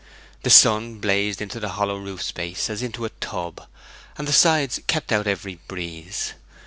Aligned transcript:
The 0.41 0.49
sun 0.49 0.97
blazed 0.97 1.43
into 1.43 1.59
the 1.59 1.73
hollow 1.73 1.95
roof 1.97 2.23
space 2.23 2.71
as 2.71 2.81
into 2.81 3.05
a 3.05 3.11
tub, 3.11 3.67
and 4.17 4.27
the 4.27 4.33
sides 4.33 4.79
kept 4.87 5.11
out 5.11 5.27
every 5.27 5.59
breeze. 5.67 6.33